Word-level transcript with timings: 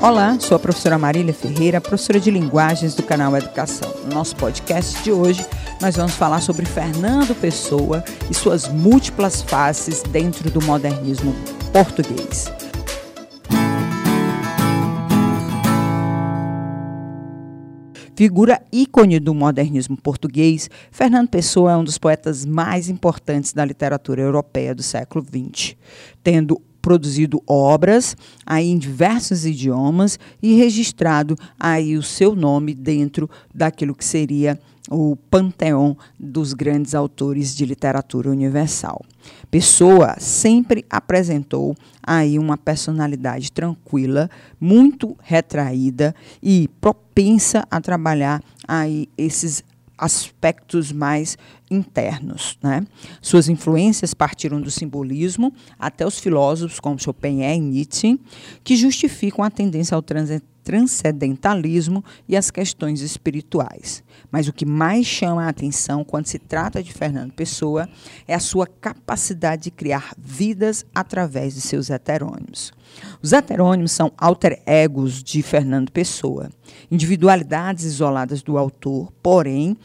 Olá, 0.00 0.38
sou 0.38 0.54
a 0.54 0.60
professora 0.60 0.96
Marília 0.96 1.34
Ferreira, 1.34 1.80
professora 1.80 2.20
de 2.20 2.30
linguagens 2.30 2.94
do 2.94 3.02
canal 3.02 3.36
Educação. 3.36 3.92
No 4.04 4.14
nosso 4.14 4.36
podcast 4.36 5.02
de 5.02 5.10
hoje, 5.10 5.44
nós 5.80 5.96
vamos 5.96 6.14
falar 6.14 6.40
sobre 6.40 6.64
Fernando 6.64 7.34
Pessoa 7.34 8.04
e 8.30 8.34
suas 8.34 8.68
múltiplas 8.68 9.42
faces 9.42 10.04
dentro 10.04 10.48
do 10.52 10.62
modernismo 10.62 11.34
português. 11.72 12.46
Figura 18.14 18.62
ícone 18.72 19.18
do 19.18 19.34
modernismo 19.34 19.96
português, 19.96 20.70
Fernando 20.92 21.28
Pessoa 21.28 21.72
é 21.72 21.76
um 21.76 21.82
dos 21.82 21.98
poetas 21.98 22.46
mais 22.46 22.88
importantes 22.88 23.52
da 23.52 23.64
literatura 23.64 24.22
europeia 24.22 24.76
do 24.76 24.82
século 24.82 25.24
XX, 25.24 25.74
tendo 26.22 26.62
produzido 26.88 27.42
obras 27.46 28.16
aí 28.46 28.70
em 28.70 28.78
diversos 28.78 29.44
idiomas 29.44 30.18
e 30.42 30.54
registrado 30.54 31.36
aí 31.60 31.98
o 31.98 32.02
seu 32.02 32.34
nome 32.34 32.72
dentro 32.72 33.28
daquilo 33.54 33.94
que 33.94 34.06
seria 34.06 34.58
o 34.90 35.14
panteão 35.14 35.94
dos 36.18 36.54
grandes 36.54 36.94
autores 36.94 37.54
de 37.54 37.66
literatura 37.66 38.30
universal. 38.30 39.04
Pessoa 39.50 40.16
sempre 40.18 40.82
apresentou 40.88 41.76
aí 42.02 42.38
uma 42.38 42.56
personalidade 42.56 43.52
tranquila, 43.52 44.30
muito 44.58 45.14
retraída 45.22 46.14
e 46.42 46.68
propensa 46.80 47.66
a 47.70 47.82
trabalhar 47.82 48.42
aí 48.66 49.10
esses 49.18 49.62
aspectos 49.98 50.92
mais 50.92 51.36
internos. 51.70 52.56
Né? 52.62 52.86
Suas 53.20 53.48
influências 53.48 54.14
partiram 54.14 54.60
do 54.60 54.70
simbolismo 54.70 55.52
até 55.78 56.06
os 56.06 56.18
filósofos 56.18 56.78
como 56.78 56.98
Schopenhauer 56.98 57.56
e 57.56 57.60
Nietzsche, 57.60 58.18
que 58.62 58.76
justificam 58.76 59.44
a 59.44 59.50
tendência 59.50 59.94
ao 59.94 60.02
transcendentalismo 60.02 60.57
e 62.28 62.36
as 62.36 62.50
questões 62.50 63.00
espirituais. 63.00 64.02
Mas 64.30 64.48
o 64.48 64.52
que 64.52 64.66
mais 64.66 65.06
chama 65.06 65.44
a 65.44 65.48
atenção 65.48 66.04
quando 66.04 66.26
se 66.26 66.38
trata 66.38 66.82
de 66.82 66.92
Fernando 66.92 67.32
Pessoa 67.32 67.88
é 68.26 68.34
a 68.34 68.40
sua 68.40 68.66
capacidade 68.66 69.64
de 69.64 69.70
criar 69.70 70.12
vidas 70.18 70.84
através 70.94 71.54
de 71.54 71.60
seus 71.60 71.90
heterônimos. 71.90 72.72
Os 73.22 73.32
heterônimos 73.32 73.92
são 73.92 74.12
alter 74.16 74.62
egos 74.66 75.22
de 75.22 75.42
Fernando 75.42 75.90
Pessoa, 75.90 76.50
individualidades 76.90 77.84
isoladas 77.84 78.42
do 78.42 78.58
autor, 78.58 79.12
porém 79.22 79.76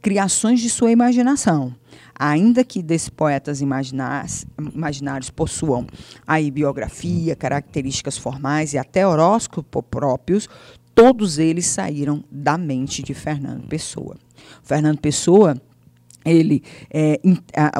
criações 0.00 0.60
de 0.60 0.68
sua 0.68 0.90
imaginação. 0.90 1.74
Ainda 2.18 2.62
que 2.64 2.82
desses 2.82 3.08
poetas 3.08 3.60
imaginários 3.60 5.30
possuam 5.34 5.86
aí 6.26 6.50
biografia, 6.50 7.34
características 7.34 8.18
formais 8.18 8.74
e 8.74 8.78
até 8.78 9.06
horóscopo 9.06 9.82
próprios, 9.82 10.48
todos 10.94 11.38
eles 11.38 11.66
saíram 11.66 12.22
da 12.30 12.58
mente 12.58 13.02
de 13.02 13.14
Fernando 13.14 13.66
Pessoa. 13.66 14.16
Fernando 14.62 14.98
Pessoa, 14.98 15.56
ele, 16.24 16.62
é, 16.90 17.20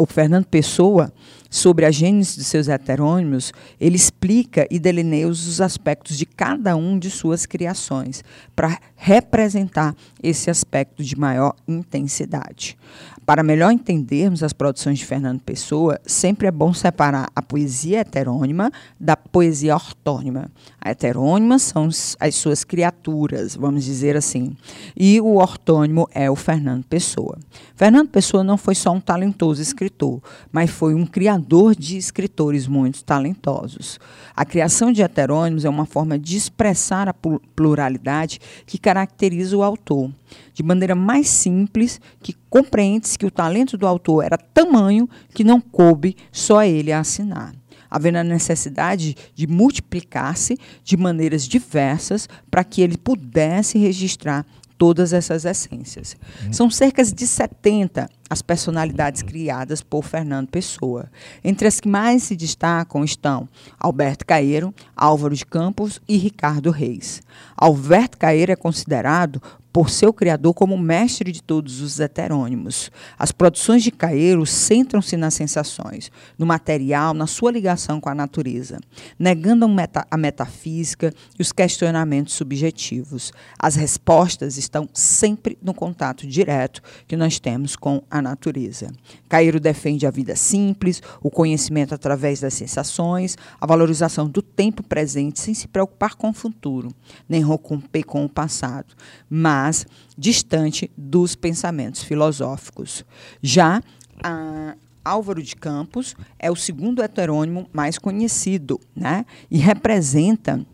o 0.00 0.06
Fernando 0.06 0.46
Pessoa 0.46 1.12
sobre 1.52 1.84
a 1.84 1.90
gênese 1.90 2.38
de 2.38 2.44
seus 2.44 2.66
heterônimos, 2.66 3.52
ele 3.78 3.94
explica 3.94 4.66
e 4.70 4.78
delineia 4.78 5.28
os 5.28 5.60
aspectos 5.60 6.16
de 6.16 6.24
cada 6.24 6.74
um 6.74 6.98
de 6.98 7.10
suas 7.10 7.44
criações, 7.44 8.24
para 8.56 8.78
representar 8.96 9.94
esse 10.22 10.48
aspecto 10.48 11.04
de 11.04 11.14
maior 11.14 11.54
intensidade. 11.68 12.78
Para 13.26 13.42
melhor 13.42 13.70
entendermos 13.70 14.42
as 14.42 14.52
produções 14.52 14.98
de 14.98 15.06
Fernando 15.06 15.40
Pessoa, 15.40 16.00
sempre 16.04 16.48
é 16.48 16.50
bom 16.50 16.72
separar 16.72 17.28
a 17.36 17.42
poesia 17.42 18.00
heterônima 18.00 18.72
da 18.98 19.16
poesia 19.16 19.74
ortônima. 19.74 20.50
A 20.80 20.90
heterônima 20.90 21.58
são 21.58 21.88
as 22.18 22.34
suas 22.34 22.64
criaturas, 22.64 23.54
vamos 23.54 23.84
dizer 23.84 24.16
assim, 24.16 24.56
e 24.96 25.20
o 25.20 25.36
ortônimo 25.36 26.08
é 26.12 26.28
o 26.30 26.34
Fernando 26.34 26.84
Pessoa. 26.84 27.38
Fernando 27.76 28.08
Pessoa 28.08 28.42
não 28.42 28.56
foi 28.56 28.74
só 28.74 28.90
um 28.90 29.00
talentoso 29.00 29.62
escritor, 29.62 30.20
mas 30.50 30.70
foi 30.70 30.94
um 30.94 31.06
criador 31.06 31.41
de 31.76 31.96
escritores 31.96 32.66
muito 32.66 33.04
talentosos. 33.04 33.98
A 34.34 34.44
criação 34.44 34.92
de 34.92 35.02
heterônimos 35.02 35.64
é 35.64 35.68
uma 35.68 35.84
forma 35.84 36.18
de 36.18 36.36
expressar 36.36 37.08
a 37.08 37.14
pluralidade 37.14 38.40
que 38.66 38.78
caracteriza 38.78 39.56
o 39.56 39.62
autor 39.62 40.10
de 40.54 40.62
maneira 40.62 40.94
mais 40.94 41.28
simples, 41.28 42.00
que 42.22 42.34
compreende-se 42.48 43.18
que 43.18 43.26
o 43.26 43.30
talento 43.30 43.76
do 43.76 43.86
autor 43.86 44.24
era 44.24 44.38
tamanho 44.38 45.08
que 45.34 45.44
não 45.44 45.60
coube 45.60 46.16
só 46.30 46.62
ele 46.62 46.92
assinar 46.92 47.52
havendo 47.92 48.16
a 48.16 48.24
necessidade 48.24 49.14
de 49.34 49.46
multiplicar-se 49.46 50.58
de 50.82 50.96
maneiras 50.96 51.46
diversas 51.46 52.26
para 52.50 52.64
que 52.64 52.80
ele 52.80 52.96
pudesse 52.96 53.76
registrar 53.76 54.46
todas 54.82 55.12
essas 55.12 55.44
essências. 55.44 56.16
Hum. 56.44 56.52
São 56.52 56.68
cerca 56.68 57.04
de 57.04 57.24
70 57.24 58.10
as 58.28 58.42
personalidades 58.42 59.22
criadas 59.22 59.80
por 59.80 60.02
Fernando 60.02 60.48
Pessoa. 60.48 61.08
Entre 61.44 61.68
as 61.68 61.78
que 61.78 61.88
mais 61.88 62.24
se 62.24 62.34
destacam 62.34 63.04
estão 63.04 63.48
Alberto 63.78 64.26
Caeiro, 64.26 64.74
Álvaro 64.96 65.36
de 65.36 65.46
Campos 65.46 66.00
e 66.08 66.16
Ricardo 66.16 66.72
Reis. 66.72 67.22
Alberto 67.56 68.18
Caeiro 68.18 68.50
é 68.50 68.56
considerado 68.56 69.40
por 69.72 69.88
seu 69.88 70.12
criador 70.12 70.52
como 70.52 70.76
mestre 70.76 71.32
de 71.32 71.42
todos 71.42 71.80
os 71.80 71.98
heterônimos. 71.98 72.90
As 73.18 73.32
produções 73.32 73.82
de 73.82 73.90
Caeiro 73.90 74.44
centram-se 74.44 75.16
nas 75.16 75.32
sensações, 75.32 76.10
no 76.38 76.44
material, 76.44 77.14
na 77.14 77.26
sua 77.26 77.50
ligação 77.50 78.00
com 78.00 78.10
a 78.10 78.14
natureza, 78.14 78.78
negando 79.18 79.66
a 80.10 80.16
metafísica 80.16 81.12
e 81.38 81.42
os 81.42 81.52
questionamentos 81.52 82.34
subjetivos. 82.34 83.32
As 83.58 83.74
respostas 83.74 84.58
estão 84.58 84.88
sempre 84.92 85.56
no 85.62 85.72
contato 85.72 86.26
direto 86.26 86.82
que 87.06 87.16
nós 87.16 87.38
temos 87.38 87.74
com 87.74 88.02
a 88.10 88.20
natureza. 88.20 88.92
Caeiro 89.28 89.58
defende 89.58 90.06
a 90.06 90.10
vida 90.10 90.36
simples, 90.36 91.00
o 91.22 91.30
conhecimento 91.30 91.94
através 91.94 92.40
das 92.40 92.52
sensações, 92.52 93.38
a 93.58 93.66
valorização 93.66 94.28
do 94.28 94.42
tempo 94.42 94.82
presente 94.82 95.40
sem 95.40 95.54
se 95.54 95.66
preocupar 95.66 96.14
com 96.14 96.28
o 96.28 96.34
futuro, 96.34 96.92
nem 97.28 97.40
romper 97.40 98.02
com 98.02 98.24
o 98.24 98.28
passado. 98.28 98.94
Mas 99.30 99.61
mas 99.62 99.86
distante 100.18 100.90
dos 100.96 101.36
pensamentos 101.36 102.02
filosóficos. 102.02 103.04
Já 103.40 103.80
a, 104.22 104.74
Álvaro 105.04 105.42
de 105.42 105.54
Campos 105.54 106.16
é 106.38 106.50
o 106.50 106.56
segundo 106.56 107.02
heterônimo 107.02 107.68
mais 107.72 107.98
conhecido, 107.98 108.80
né? 108.94 109.24
E 109.50 109.58
representa 109.58 110.64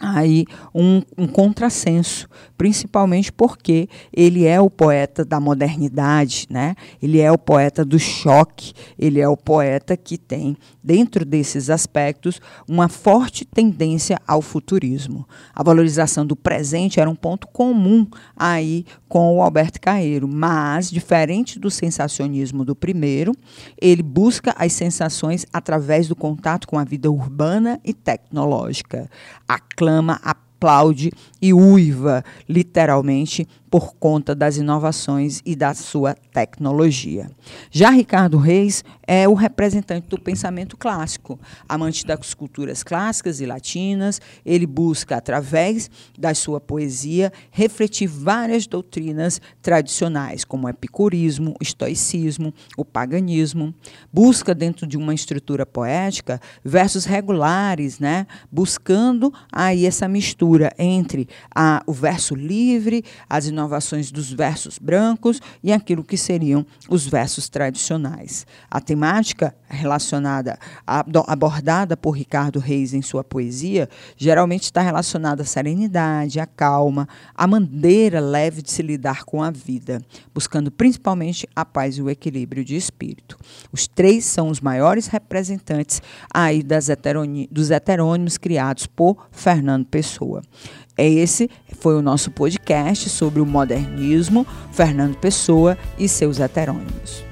aí 0.00 0.44
um, 0.74 1.02
um 1.16 1.26
contrassenso, 1.26 2.28
principalmente 2.56 3.32
porque 3.32 3.88
ele 4.12 4.44
é 4.44 4.60
o 4.60 4.68
poeta 4.68 5.24
da 5.24 5.40
modernidade, 5.40 6.46
né? 6.50 6.74
ele 7.02 7.20
é 7.20 7.30
o 7.30 7.38
poeta 7.38 7.84
do 7.84 7.98
choque, 7.98 8.72
ele 8.98 9.20
é 9.20 9.28
o 9.28 9.36
poeta 9.36 9.96
que 9.96 10.18
tem, 10.18 10.56
dentro 10.82 11.24
desses 11.24 11.70
aspectos, 11.70 12.40
uma 12.68 12.88
forte 12.88 13.44
tendência 13.44 14.18
ao 14.26 14.42
futurismo. 14.42 15.26
A 15.54 15.62
valorização 15.62 16.26
do 16.26 16.36
presente 16.36 17.00
era 17.00 17.08
um 17.08 17.16
ponto 17.16 17.46
comum 17.48 18.06
aí 18.36 18.84
com 19.08 19.36
o 19.36 19.42
Alberto 19.42 19.80
Caeiro, 19.80 20.28
mas, 20.28 20.90
diferente 20.90 21.58
do 21.58 21.70
sensacionismo 21.70 22.64
do 22.64 22.74
primeiro, 22.74 23.32
ele 23.80 24.02
busca 24.02 24.54
as 24.58 24.72
sensações 24.72 25.46
através 25.52 26.08
do 26.08 26.16
contato 26.16 26.66
com 26.66 26.78
a 26.78 26.84
vida 26.84 27.10
urbana 27.10 27.80
e 27.84 27.94
tecnológica. 27.94 29.08
A 29.48 29.58
reclama, 29.86 30.20
aplaude 30.22 31.12
e 31.40 31.52
uiva, 31.54 32.24
literalmente, 32.48 33.46
por 33.70 33.94
conta 33.94 34.34
das 34.34 34.56
inovações 34.56 35.42
e 35.44 35.56
da 35.56 35.74
sua 35.74 36.14
tecnologia. 36.32 37.30
Já 37.70 37.90
Ricardo 37.90 38.38
Reis 38.38 38.84
é 39.06 39.28
o 39.28 39.34
representante 39.34 40.08
do 40.08 40.20
pensamento 40.20 40.76
clássico, 40.76 41.38
amante 41.68 42.04
das 42.04 42.34
culturas 42.34 42.82
clássicas 42.82 43.40
e 43.40 43.46
latinas, 43.46 44.20
ele 44.44 44.66
busca, 44.66 45.16
através 45.16 45.90
da 46.18 46.34
sua 46.34 46.60
poesia, 46.60 47.32
refletir 47.50 48.08
várias 48.08 48.66
doutrinas 48.66 49.40
tradicionais, 49.62 50.44
como 50.44 50.66
o 50.66 50.70
epicurismo, 50.70 51.54
o 51.60 51.62
estoicismo, 51.62 52.52
o 52.76 52.84
paganismo, 52.84 53.74
busca, 54.12 54.54
dentro 54.54 54.86
de 54.86 54.96
uma 54.96 55.14
estrutura 55.14 55.64
poética, 55.64 56.40
versos 56.64 57.04
regulares, 57.04 57.98
né, 57.98 58.26
buscando 58.50 59.32
aí 59.52 59.86
essa 59.86 60.08
mistura 60.08 60.72
entre 60.78 61.28
a, 61.54 61.82
o 61.86 61.92
verso 61.92 62.34
livre, 62.34 63.04
as 63.28 63.46
inovações 63.56 64.10
dos 64.10 64.30
versos 64.30 64.78
brancos 64.78 65.40
e 65.62 65.72
aquilo 65.72 66.04
que 66.04 66.16
seriam 66.16 66.64
os 66.88 67.06
versos 67.06 67.48
tradicionais. 67.48 68.46
A 68.70 68.80
temática 68.80 69.54
relacionada, 69.68 70.58
abordada 70.86 71.96
por 71.96 72.10
Ricardo 72.10 72.58
Reis 72.58 72.92
em 72.92 73.02
sua 73.02 73.24
poesia, 73.24 73.88
geralmente 74.16 74.64
está 74.64 74.82
relacionada 74.82 75.42
à 75.42 75.46
serenidade, 75.46 76.38
à 76.38 76.46
calma, 76.46 77.08
à 77.34 77.46
maneira 77.46 78.20
leve 78.20 78.62
de 78.62 78.70
se 78.70 78.82
lidar 78.82 79.24
com 79.24 79.42
a 79.42 79.50
vida, 79.50 80.02
buscando 80.34 80.70
principalmente 80.70 81.48
a 81.56 81.64
paz 81.64 81.96
e 81.96 82.02
o 82.02 82.10
equilíbrio 82.10 82.64
de 82.64 82.76
espírito. 82.76 83.38
Os 83.72 83.88
três 83.88 84.24
são 84.24 84.48
os 84.48 84.60
maiores 84.60 85.06
representantes 85.06 86.02
aí 86.32 86.62
das 86.62 86.86
dos 87.50 87.70
heterônimos 87.70 88.36
criados 88.38 88.86
por 88.86 89.28
Fernando 89.30 89.86
Pessoa. 89.86 90.42
É 90.96 91.08
esse 91.08 91.50
foi 91.78 91.94
o 91.94 92.02
nosso 92.02 92.30
podcast 92.30 93.08
sobre 93.10 93.40
o 93.40 93.46
modernismo, 93.46 94.46
Fernando 94.72 95.16
Pessoa 95.16 95.76
e 95.98 96.08
seus 96.08 96.40
heterônimos. 96.40 97.24